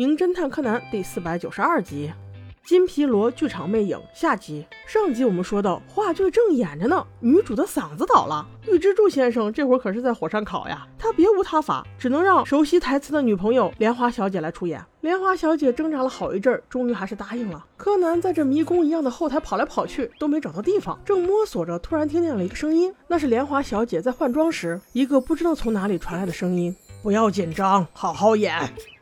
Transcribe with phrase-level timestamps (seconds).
[0.00, 2.10] 名侦探柯南》第四百九十二集。
[2.64, 4.64] 金皮罗剧场魅影下集。
[4.86, 8.48] 上集我们说到，话剧正演着呢，女主的嗓子倒了。
[8.66, 14.82] 玉之助先生这会儿可是在火上烤呀，他别无他法，只能让熟悉台词的女朋友莲花小姐来出演。
[15.02, 17.62] 莲花小姐挣扎了好一阵，终于还是答应了。
[17.76, 26.74] 柯南在这迷宫一样的后台跑来跑去，都没找到地方，正摸索着，突然听见了一个声音，那是莲花小姐在换装时，一个不知道从哪里传来的声音。
[27.02, 28.54] 不要紧张，好好演。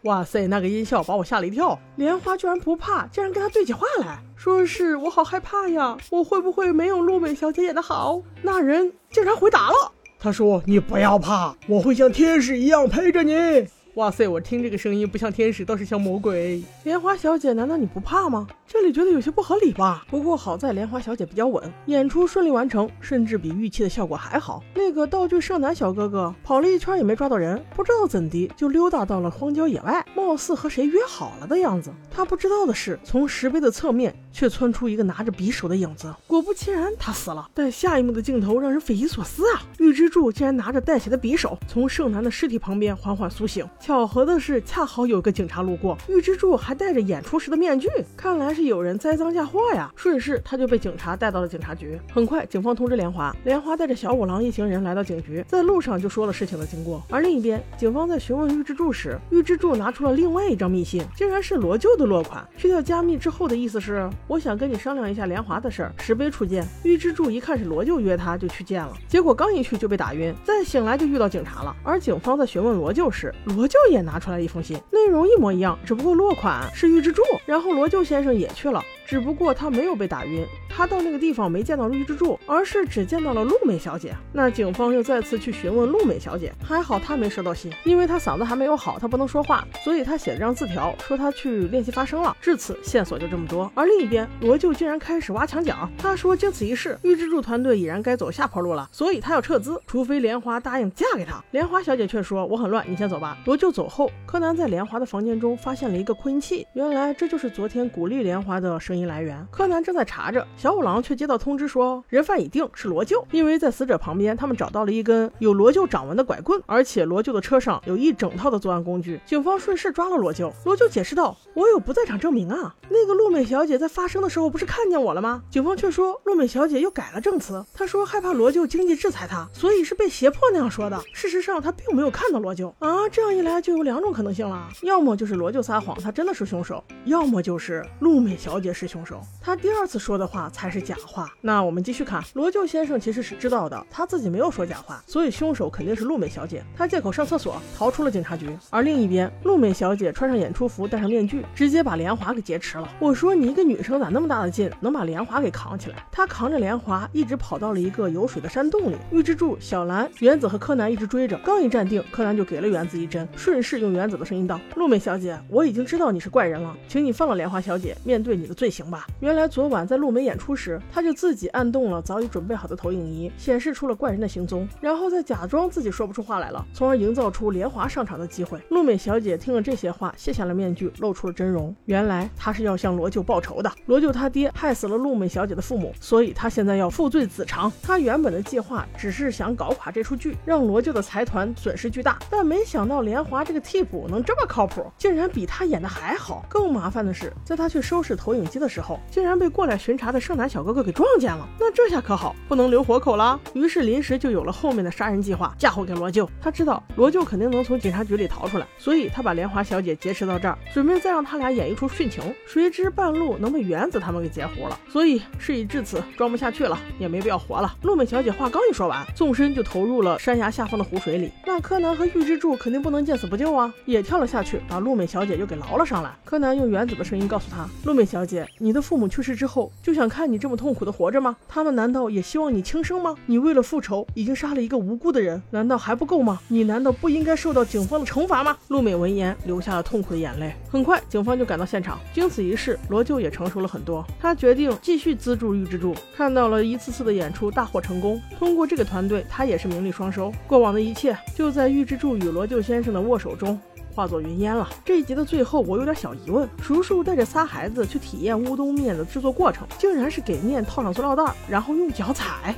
[0.09, 1.79] 哇塞，那个音效把我吓了一跳。
[1.97, 8.23] 莲花居然不怕，竟然跟他对起话来，说是我好害怕呀，我会不会没有露美小姐演的好？
[8.41, 16.62] 那人竟然回答了，他说：“你不要怕，我会像天使一样陪着你。”哇塞，我听这个声音不像天使，倒是像魔鬼。
[16.84, 18.47] 莲花小姐，难道你不怕吗？
[18.65, 20.06] 这里觉得有些不合理吧？
[20.09, 24.62] 不过好在莲花小姐比较稳，演出顺利完成，甚至比预期的效果还好。
[24.73, 31.92] 那个道具社男小哥哥跑了一圈也没抓到人，不知道怎的就溜达到了荒郊野外，貌似和谁约好了的样子。
[32.08, 36.14] 他不知道的是，从石碑的侧面却窜出一个拿着匕首的影子。
[36.28, 37.50] 果不其然，他死了。
[37.53, 39.62] 但下一幕的镜头让人匪夷所思啊！
[39.78, 43.69] 玉之助竟然拿着带血的匕首从圣男的尸体旁边缓缓苏醒。
[43.80, 49.92] 巧合的是，恰好有个警察路过，玉之助还戴着演出时的面具，看来是有人栽赃嫁祸呀。
[49.97, 51.98] 顺势，他就被警察带到了警察局。
[52.14, 57.02] 很快，警方通知莲花，莲花带着小五郎一行人来到警局，在路上就说了事情的经过。
[57.11, 62.47] 而另一边，警方在询问玉之助时，玉之助拿出了另外一张密信，竟然是罗舅的落款。
[62.56, 66.62] 去掉加密之后的意思是，我想跟你商量一下莲华的事儿，石碑初见。
[66.83, 68.93] 玉之助一看是罗舅约他，就去见了。
[69.09, 71.75] 结果刚一去就被打晕，再醒来就遇到警察了。
[71.83, 74.19] 而警方在询问罗舅时，罗舅也拿。
[74.19, 77.23] 出来一封信，内容一模一样，只不过落款是玉之助。
[77.47, 80.47] 然后罗舅先生也去了，只不过他没有被打晕。
[80.69, 84.14] 他到那个地方没见到玉之助，而是只见到了陆美小姐。
[84.34, 92.36] 那警方又再次去询问陆美小姐，还好她没收到信，因为她嗓子还没有好，她不能说话，所以她写了张字条，说她去练习发声了。
[92.39, 93.73] 至此线索就这么多。
[93.75, 101.42] 而另一边，罗舅竟然开始挖墙脚，他说经此一事，玉之助团队已然该走下坡路了，所以他要撤资，除非莲花答应嫁给他。
[101.52, 103.39] 莲花小姐却说我很乱，你先走吧。
[103.46, 109.47] 罗舅走后，柯南在莲花的房间中发现了一个扩音器，原来这就是昨天鼓励莲花的声音来源。
[109.51, 110.47] 柯南正在查着。
[110.57, 113.25] 小五郎却接到通知说，人犯已定，是罗舅。
[113.31, 119.20] 因为在死者旁边，他们找到了一根有罗舅掌纹的拐棍，而且罗舅的车上有一整套的作案工具。
[119.27, 120.53] 警方顺势抓了罗舅。
[120.64, 131.00] 罗舅解释道：“我有不在场证明啊，那个陆美小姐在发生的时候不是看见我了吗？”警方却说，陆美小姐又改了证词，她说害怕罗舅经济制裁她，所以是被胁迫那样说的。
[131.12, 133.08] 事实上，她并没有看到罗舅啊。
[133.11, 140.38] 这样一来，就有两种可能性了：要么就是罗舅撒谎，他真的是凶手；要么就是陆美小姐是凶手，他第二次说的话。
[140.50, 141.29] 才是假话。
[141.41, 146.65] 那我们继续看，罗舅先生其实是知道的，他自己没有说假话，所以凶手肯定是陆美小姐。
[146.76, 148.56] 他借口上厕所逃出了警察局。
[148.71, 152.88] 而另一边，陆美小姐穿上演出服，戴上面具，直接把莲华给劫持了。
[152.99, 155.97] 我说你一个女生咋那么大的劲，能把莲华给扛起来？
[156.11, 158.97] 她扛着莲华一直跑到了一个有水的山洞里。
[159.11, 170.55] 玉之助、小兰、原子和柯南一直追着，刚一站定，柯南就给了原子一针，顺势用原子的声音道：“陆美小姐，我已经知道你是怪人了，请你放了莲华小姐，面对你的罪行行吧。”原来昨晚在陆美演出。
[170.58, 178.61] 时，他就自己按动了早已准备好的投影仪，显示出了怪人的行踪，然后再假装自己说不出话来了，从而营造出莲华上场的机会。
[178.70, 181.72] 陆美小姐听了这些话，卸下了面具，露出了真容。
[181.84, 183.70] 原来她是要向罗舅报仇的。
[183.87, 187.70] 罗舅他爹害死了陆美小姐的父母，所以他现在要负罪子偿。
[187.81, 196.44] 他原本的计划只是想搞垮这出剧，让罗舅的财团损失巨大，但没想到莲华这个替补能这么靠谱，竟然比他演的还好。
[196.49, 200.38] 更麻烦的是，在他去收拾投影机的时候，竟然被过来巡查的圣。
[200.38, 203.40] 男小哥哥给撞见了，那这下可好，不能留活口了。
[203.55, 206.31] 于是临时就有了后面的杀人计划，嫁祸给罗舅。
[206.40, 212.23] 他知道罗舅肯定能从警察局里逃出来，所以他把莲华小姐劫持到这儿，准备再让他俩演一出殉情。
[212.46, 217.75] 谁知半路能被原子他们给截胡了，所以事已至此，装不下去了，也没必要活了。
[217.82, 221.32] 陆美小姐话刚一说完，纵身就投入了山崖下方的湖水里。
[221.44, 226.14] 那柯南和玉之助肯定不能见死不救啊，也跳了下去，把陆美小姐又给捞了上来。
[226.25, 230.28] 柯南用原子的声音告诉他：陆美小姐，你的父母去世之后，就想看。
[230.28, 231.36] 你这么痛苦的活着吗？
[231.48, 233.14] 他们难道也希望你轻生吗？
[233.24, 236.38] 你为了复仇已经杀了一个无辜的人，难道还不够吗？
[236.48, 238.56] 你难道不应该受到警方的惩罚吗？
[238.68, 240.54] 陆美闻言流下了痛苦的眼泪。
[240.70, 241.98] 很快，警方就赶到现场。
[242.12, 244.04] 经此一事，罗舅也成熟了很多。
[244.20, 245.94] 他决定继续资助玉之助。
[246.14, 250.30] 看到了一次次的演出大获成功，通过这个团队，他也是名利双收。
[250.46, 253.58] 过往的一切就在玉之助与罗舅先生的握手中。
[253.98, 254.70] 化作云烟了。
[254.84, 262.54] 这一集的最后，我有点小疑问：叔叔带着仨孩子去体验乌冬面的制作过程，竟然是给面套上塑料袋，然后用脚踩。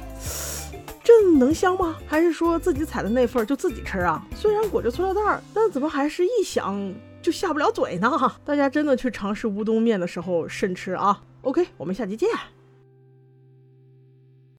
[1.02, 1.96] 这能香吗？
[2.06, 4.22] 还是说自己采的那份就自己吃啊？
[4.36, 8.10] 虽然裹着塑料袋，但怎么还是一想就下不了嘴呢？
[8.44, 12.28] 大家真的去尝试乌冬面的时候慎吃啊！OK，我们下期见。